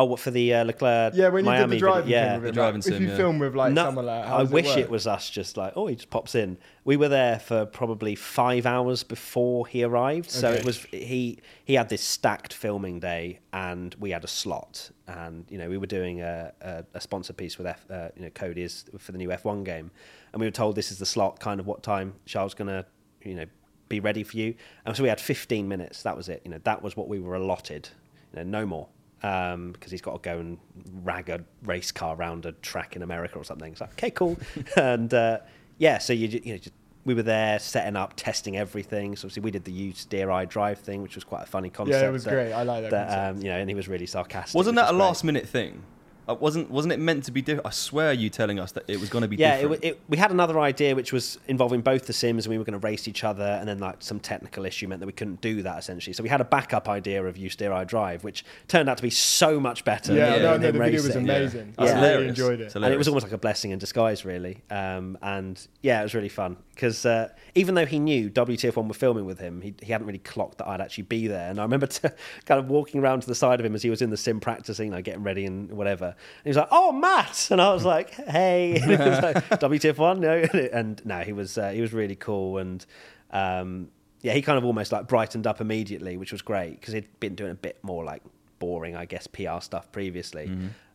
[0.00, 1.12] Oh, what for the uh, Leclerc?
[1.16, 2.38] Yeah, when you Miami did the driving video, yeah.
[2.38, 3.16] The him, driving sim, if you yeah.
[3.16, 5.56] film with like No, someone like, how I does wish it, it, was us just
[5.56, 6.56] like, oh, he just pops in.
[6.84, 10.30] We were there for probably five hours before he arrived.
[10.30, 10.58] So Okay.
[10.60, 15.44] it was he he had this stacked filming day, and we had a slot, and
[15.50, 18.30] you know we were doing a, a, a sponsor piece with F, uh, you know
[18.30, 19.90] Codies for the new F1 game,
[20.32, 22.86] and we were told this is the slot, kind of what time Charles gonna
[23.24, 23.46] you know
[23.88, 24.54] be ready for you,
[24.86, 26.04] and so we had 15 minutes.
[26.04, 26.40] That was it.
[26.44, 27.88] You know that was what we were allotted.
[28.32, 28.86] You know, no more
[29.22, 30.58] um, because he's got to go and
[31.02, 33.72] rag a race car around a track in America or something.
[33.72, 34.38] It's like, okay, cool.
[34.76, 35.38] and uh,
[35.78, 39.16] yeah, so you, you know, just, we were there setting up, testing everything.
[39.16, 41.70] So obviously we did the use steer eye drive thing, which was quite a funny
[41.70, 42.02] concept.
[42.02, 42.52] Yeah, it was great.
[42.52, 43.36] I like that concept.
[43.38, 44.54] Um, you know, and he was really sarcastic.
[44.54, 45.04] Wasn't which that a great.
[45.04, 45.82] last minute thing?
[46.28, 47.66] Uh, wasn't wasn't it meant to be different?
[47.66, 49.82] I swear you telling us that it was going to be Yeah, it, different.
[49.82, 52.64] w- it, we had another idea which was involving both the sims, and we were
[52.64, 55.40] going to race each other, and then like some technical issue meant that we couldn't
[55.40, 56.12] do that essentially.
[56.12, 59.02] So we had a backup idea of use steer eye drive, which turned out to
[59.02, 60.12] be so much better.
[60.14, 61.22] Yeah, Yeah, no, than no, the video was racing.
[61.24, 61.74] amazing.
[61.78, 62.74] That's I really enjoyed it.
[62.74, 64.62] and it was almost like a blessing in disguise, really.
[64.70, 66.56] Um, and yeah, it was really fun.
[66.78, 70.20] Because uh, even though he knew WTF1 were filming with him, he, he hadn't really
[70.20, 71.50] clocked that I'd actually be there.
[71.50, 72.08] And I remember t-
[72.44, 74.38] kind of walking around to the side of him as he was in the sim
[74.38, 76.06] practicing, like getting ready and whatever.
[76.06, 80.68] And he was like, "Oh, Matt," and I was like, "Hey," was like, WTF1, no,
[80.72, 82.86] and no, he was uh, he was really cool and.
[83.30, 83.88] Um,
[84.20, 87.36] yeah, he kind of almost like brightened up immediately, which was great because he'd been
[87.36, 88.20] doing a bit more like
[88.58, 90.50] boring, I guess, PR stuff previously.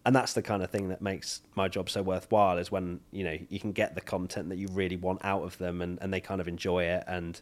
[0.06, 3.24] And that's the kind of thing that makes my job so worthwhile is when, you
[3.24, 6.13] know, you can get the content that you really want out of them and, and
[6.13, 7.39] they kind of enjoy it and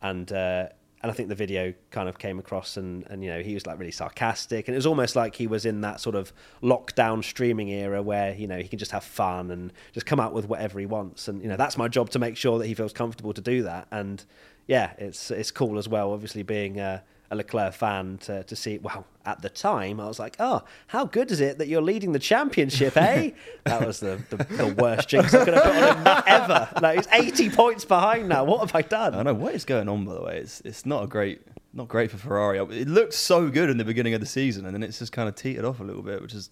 [0.00, 0.66] and uh
[1.02, 3.66] and I think the video kind of came across and, and you know, he was
[3.66, 7.22] like really sarcastic and it was almost like he was in that sort of lockdown
[7.22, 10.48] streaming era where, you know, he can just have fun and just come out with
[10.48, 11.28] whatever he wants.
[11.28, 13.62] And, you know, that's my job to make sure that he feels comfortable to do
[13.64, 13.86] that.
[13.90, 14.24] And
[14.66, 16.10] yeah, it's it's cool as well.
[16.14, 17.02] Obviously, being a,
[17.34, 18.78] a Leclerc fan to to see.
[18.78, 22.12] Well, at the time, I was like, "Oh, how good is it that you're leading
[22.12, 23.32] the championship?" Eh?
[23.64, 26.68] that was the, the, the worst jinx I could have put on him ever.
[26.80, 27.08] Like he's
[27.40, 28.44] 80 points behind now.
[28.44, 29.14] What have I done?
[29.14, 30.04] I know what is going on.
[30.04, 31.42] By the way, it's it's not a great
[31.74, 32.58] not great for Ferrari.
[32.58, 35.28] It looked so good in the beginning of the season, and then it's just kind
[35.28, 36.50] of teetered off a little bit, which is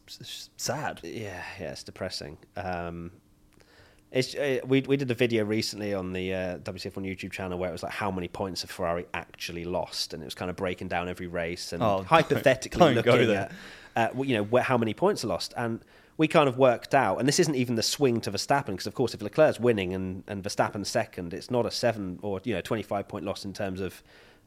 [0.57, 1.01] sad.
[1.03, 2.38] Yeah, yeah, it's depressing.
[2.57, 3.12] Um,
[4.12, 7.68] it's uh, we we did a video recently on the uh, WTF1 YouTube channel where
[7.70, 10.57] it was like how many points have Ferrari actually lost, and it was kind of
[10.57, 13.51] breaking down every race and Oh, don't- hypothetically don't looking there.
[13.96, 15.81] at uh, you know where, how many points are lost, and
[16.18, 18.94] we kind of worked out, and this isn't even the swing to Verstappen because of
[18.94, 22.61] course if Leclerc's winning and and Verstappen's second, it's not a seven or you know
[22.61, 24.03] twenty five point loss in terms of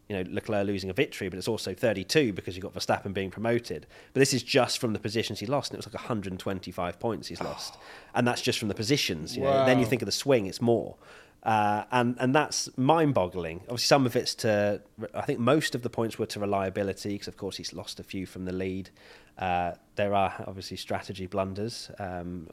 [0.10, 3.32] you know Leclerc losing a victory, but it's also 32 because you've got Verstappen being
[3.32, 3.88] promoted.
[4.14, 7.28] But this is just from the positions he lost, and it was like 125 points
[7.28, 7.78] he's lost,
[8.16, 9.36] and that's just from the positions.
[9.36, 9.66] You know?
[9.66, 10.96] Then you think of the swing, it's more.
[11.44, 13.58] Uh, and and that's mind-boggling.
[13.62, 14.82] Obviously, some of it's to.
[15.14, 18.04] I think most of the points were to reliability because, of course, he's lost a
[18.04, 18.90] few from the lead.
[19.38, 21.92] Uh, there are obviously strategy blunders.
[22.00, 22.48] Um,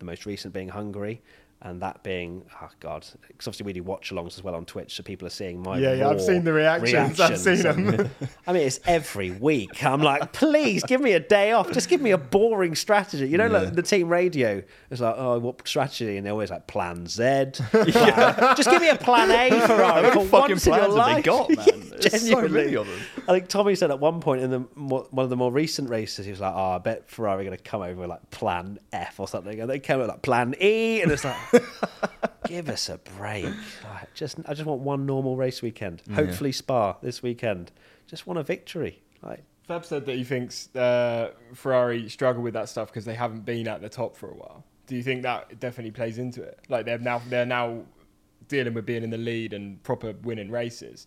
[0.00, 1.22] the most recent being Hungary,
[1.62, 5.02] and that being oh god, because obviously we do watch-alongs as well on Twitch, so
[5.02, 7.20] people are seeing my Yeah, yeah, I've seen the reactions.
[7.20, 8.10] I've seen them.
[8.46, 9.84] I mean, it's every week.
[9.84, 11.70] I'm like, please give me a day off.
[11.72, 13.28] Just give me a boring strategy.
[13.28, 16.16] You know, like the team radio is like, oh, what strategy?
[16.16, 17.22] And they're always like, Plan Z.
[17.70, 20.04] Plan- Just give me a Plan A, Ferrari.
[20.10, 21.90] How For many fucking once in your plans have they got, man?
[22.00, 23.00] There's so many of them.
[23.28, 26.24] I think Tommy said at one point in the one of the more recent races,
[26.24, 28.78] he was like, "Oh, I bet Ferrari are going to come over with like Plan
[28.92, 31.36] F or something," and they came out like Plan E, and it's like,
[32.46, 33.44] give us a break.
[33.44, 36.02] Like, just, I just want one normal race weekend.
[36.14, 37.72] Hopefully, Spa this weekend.
[38.06, 39.02] Just want a victory.
[39.22, 43.44] Like, Fab said that he thinks uh, Ferrari struggle with that stuff because they haven't
[43.44, 44.64] been at the top for a while.
[44.86, 46.58] Do you think that definitely plays into it?
[46.68, 47.82] Like they're now they're now
[48.48, 51.06] dealing with being in the lead and proper winning races.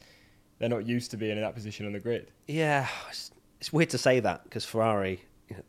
[0.60, 2.32] They're not used to being in that position on the grid.
[2.48, 5.20] yeah, it's, it's weird to say that because Ferrari.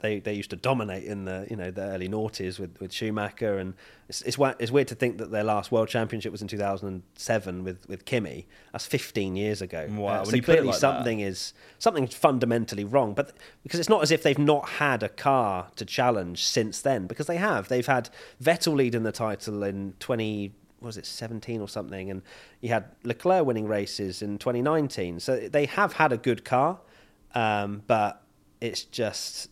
[0.00, 3.58] They, they used to dominate in the you know the early noughties with, with Schumacher
[3.58, 3.74] and
[4.08, 7.88] it's, it's it's weird to think that their last world championship was in 2007 with,
[7.88, 8.46] with Kimi.
[8.72, 9.88] That's 15 years ago.
[9.90, 13.32] Uh, Wow, when so you put it clearly like something is something fundamentally wrong but
[13.62, 17.26] because it's not as if they've not had a car to challenge since then because
[17.26, 17.68] they have.
[17.68, 18.10] They've had
[18.42, 22.22] Vettel leading the title in 20 was it 17 or something and
[22.60, 26.78] you had Leclerc winning races in 2019 so they have had a good car
[27.34, 28.22] um, but
[28.60, 29.50] it's just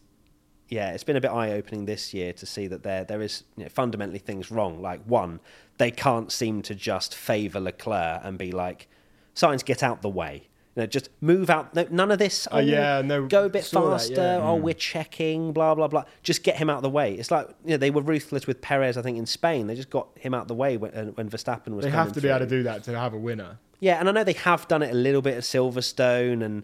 [0.73, 3.45] yeah, it's been a bit eye opening this year to see that there there is
[3.59, 4.81] you know, fundamentally things wrong.
[4.81, 5.39] Like one,
[5.77, 8.89] they can't seem to just favour Leclerc and be like,
[9.37, 11.75] "Sainz, get out the way." You know, just move out.
[11.75, 12.49] No, none of this.
[12.51, 14.15] Oh, yeah, no, Go a bit saw that, faster.
[14.15, 14.39] yeah.
[14.39, 14.45] Mm.
[14.45, 15.53] Oh, we're checking.
[15.53, 16.05] Blah blah blah.
[16.23, 17.13] Just get him out of the way.
[17.13, 18.97] It's like you know they were ruthless with Perez.
[18.97, 21.29] I think in Spain they just got him out of the way when, uh, when
[21.29, 21.85] Verstappen was.
[21.85, 23.59] They have to be able to do that to have a winner.
[23.81, 26.63] Yeah, and I know they have done it a little bit at Silverstone, and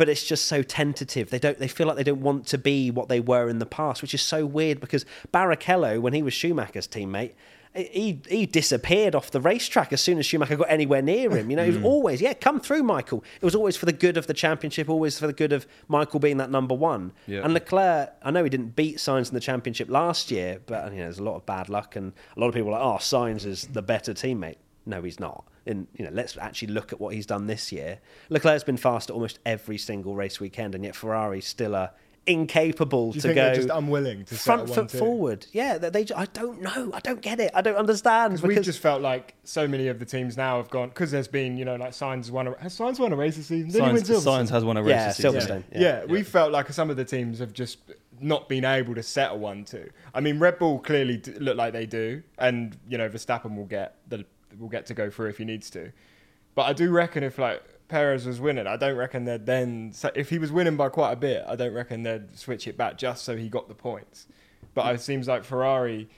[0.00, 1.28] but it's just so tentative.
[1.28, 1.58] They don't.
[1.58, 4.14] They feel like they don't want to be what they were in the past, which
[4.14, 7.32] is so weird because Barrichello, when he was Schumacher's teammate.
[7.72, 11.50] He, he disappeared off the racetrack as soon as Schumacher got anywhere near him.
[11.50, 11.86] You know, he was hmm.
[11.86, 13.22] always, yeah, come through, Michael.
[13.40, 16.18] It was always for the good of the championship, always for the good of Michael
[16.18, 17.12] being that number one.
[17.28, 17.42] Yeah.
[17.44, 20.98] And Leclerc, I know he didn't beat Sainz in the championship last year, but you
[20.98, 22.98] know, there's a lot of bad luck, and a lot of people are like, oh,
[22.98, 24.56] Sainz is the better teammate.
[24.84, 25.44] No, he's not.
[25.66, 28.00] And you know, let's actually look at what he's done this year.
[28.30, 31.90] Leclerc's been fast at almost every single race weekend, and yet Ferrari still are
[32.26, 34.98] incapable Do you to think go just unwilling to front foot one-two?
[34.98, 35.46] forward.
[35.52, 36.06] Yeah, they, they.
[36.14, 36.90] I don't know.
[36.94, 37.50] I don't get it.
[37.54, 40.70] I don't understand Because we've just felt like so many of the teams now have
[40.70, 43.36] gone because there's been you know like Sainz won a, has Sainz won a race
[43.36, 43.70] this season.
[43.70, 44.42] Did he win Sainz, Silverstone?
[44.46, 45.32] Sainz has won a race Yeah, this season.
[45.34, 45.64] Silverstone.
[45.72, 46.04] Yeah, Yeah.
[46.06, 47.78] we felt like some of the teams have just
[48.20, 49.88] not been able to set a one-two.
[50.14, 53.64] I mean, Red Bull clearly d- look like they do, and you know Verstappen will
[53.66, 54.24] get the
[54.58, 55.92] will get to go through if he needs to.
[56.54, 60.30] But I do reckon if like Perez was winning, I don't reckon they'd then if
[60.30, 63.24] he was winning by quite a bit, I don't reckon they'd switch it back just
[63.24, 64.26] so he got the points.
[64.74, 66.08] But it seems like Ferrari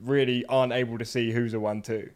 [0.00, 2.10] really aren't able to see who's a one-two.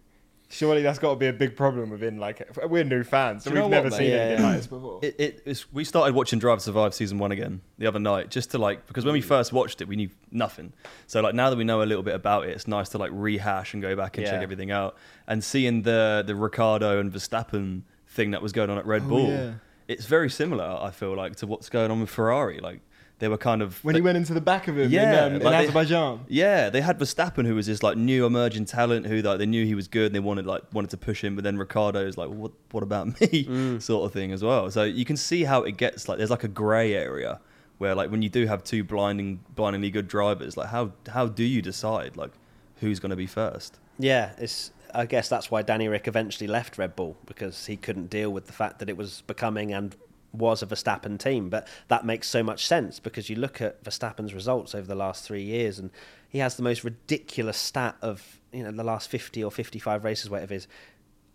[0.48, 3.56] Surely that's got to be a big problem within like we're new fans, so Do
[3.56, 4.12] you we've never what, seen mate?
[4.16, 4.56] anything Yeah, like yeah.
[4.59, 5.00] this before.
[5.02, 8.30] It, it it's, we started watching Drive to Survive season one again the other night,
[8.30, 10.72] just to like because when we first watched it, we knew nothing.
[11.09, 13.11] So like now that we know a little bit about it, it's nice to like
[13.12, 17.82] rehash and go back and check everything out and seeing the the Ricciardo and Verstappen
[18.06, 19.28] thing that was going on at Red Oh, Bull.
[19.28, 19.54] yeah.
[19.88, 22.61] It's very similar, I feel like, to what's going on with Ferrari.
[22.61, 22.80] Like
[23.18, 25.37] they were kind of when he went into the back of him Yeah, in, um,
[25.37, 26.20] in like they- Azerbaijan.
[26.29, 29.64] Yeah, they had Verstappen, who was this like new emerging talent, who like they knew
[29.64, 31.35] he was good, and they wanted like wanted to push him.
[31.35, 33.81] But then Ricciardo is like, what what about me, Mm.
[33.90, 34.70] sort of thing as well.
[34.70, 37.40] So you can see how it gets like there's like a grey area
[37.79, 41.44] where like when you do have two blinding blindingly good drivers, like how how do
[41.44, 42.33] you decide like
[42.81, 43.79] who's going to be first?
[43.98, 44.72] Yeah, it's.
[44.94, 48.46] I guess that's why Danny Rick eventually left Red Bull because he couldn't deal with
[48.46, 49.94] the fact that it was becoming and
[50.38, 51.49] was a Verstappen team.
[51.49, 55.25] But that makes so much sense because you look at Verstappen's results over the last
[55.25, 55.90] three years, and
[56.29, 60.31] he has the most ridiculous stat of you know the last fifty or fifty-five races,
[60.31, 60.68] whatever it is.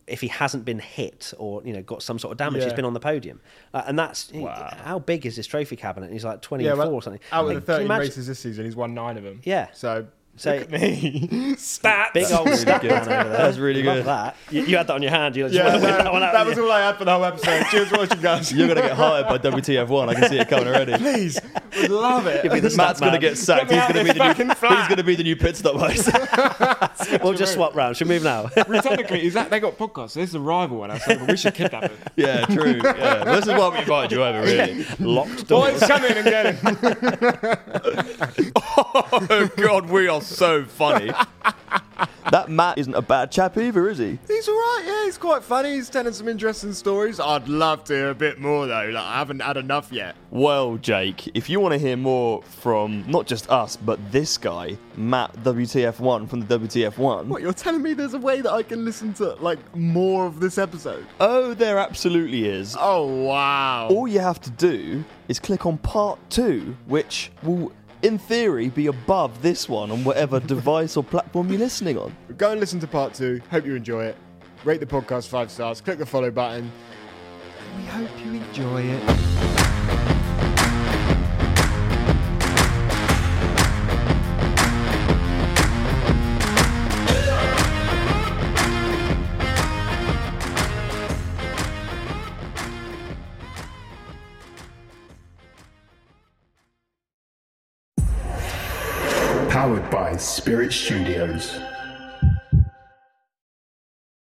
[0.08, 2.86] If he hasn't been hit or you know got some sort of damage, he's been
[2.86, 3.40] on the podium,
[3.74, 4.76] uh, and that's Wow.
[4.84, 6.12] how big is his trophy cabinet?
[6.12, 7.22] He's like twenty-four well, or something.
[7.32, 9.42] Out of the 13 races this season, he's won nine of them.
[9.44, 9.68] Yeah.
[9.74, 11.56] So, So- look at me.
[11.58, 12.14] Stats.
[12.14, 13.24] Big old stat man over there.
[13.26, 14.06] That's really good.
[14.06, 15.36] That you, you had that on your hand.
[15.36, 16.34] You just Yeah, wanted no, that one out.
[16.34, 17.66] that was your- all I had for the whole episode.
[17.70, 18.52] Cheers for watching, guys.
[18.52, 20.10] You're going to get hired by WTF1.
[20.10, 20.94] I can see it coming already.
[20.98, 21.40] Please,
[21.82, 22.44] would love it.
[22.44, 23.70] You'll be the Matt's going to get sacked.
[23.70, 24.78] Get He's going to be the new, flat.
[24.80, 26.10] he's going to be the new pit stop host.
[27.24, 27.98] We'll just swap round.
[27.98, 28.50] Should we move now?
[28.68, 30.12] Well, technically, is that they got podcasts?
[30.12, 30.92] So this is a rival one.
[30.92, 31.98] I said, we should kidnap him.
[32.16, 32.80] yeah, true.
[32.84, 34.86] Yeah, this is why we invited you over, really.
[35.00, 35.80] Locked doors.
[35.80, 37.72] Boys, come in and get him.
[38.56, 41.12] oh God, we are so funny.
[42.32, 44.18] that Matt isn't a bad chap either, is he?
[44.28, 44.84] He's all right.
[44.86, 45.74] Yeah, he's quite funny.
[45.74, 47.20] He's telling some interesting stories.
[47.20, 48.90] I'd love to hear a bit more though.
[48.94, 50.16] Like, I haven't had enough yet.
[50.30, 54.78] Well, Jake, if you want to hear more from not just us, but this guy,
[54.96, 57.26] Matt WTF1 from the WTF1.
[57.26, 57.94] What you're telling me?
[57.94, 61.06] There's a way that I can listen to like more of this episode.
[61.20, 62.76] Oh, there absolutely is.
[62.80, 63.90] Oh wow.
[63.90, 67.72] All you have to do is click on part two, which will,
[68.04, 72.16] in theory, be above this one on whatever device or platform you're listening on.
[72.38, 73.42] Go and listen to part two.
[73.50, 74.18] Hope you enjoy it.
[74.64, 75.82] Rate the podcast five stars.
[75.82, 76.72] Click the follow button.
[77.74, 79.61] And we hope you enjoy it.
[100.22, 101.60] Spirit Studios.